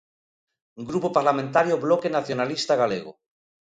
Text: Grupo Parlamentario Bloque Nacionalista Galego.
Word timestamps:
Grupo 0.89 1.07
Parlamentario 1.17 1.75
Bloque 1.85 2.13
Nacionalista 2.17 2.73
Galego. 2.81 3.11